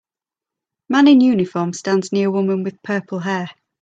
[0.89, 3.51] Man in uniform stands near woman with purple hair.